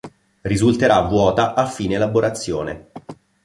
Risulterà 0.41 0.99
vuota 1.01 1.53
a 1.53 1.67
fine 1.67 1.93
elaborazione. 1.93 2.87